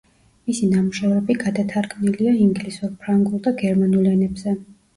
მისი 0.51 0.69
ნამუშევრები 0.71 1.35
გადათარგმნილია 1.43 2.35
ინგლისურ, 2.47 2.99
ფრანგულ 3.05 3.47
და 3.49 3.57
გერმანულ 3.63 4.13
ენებზე. 4.17 4.59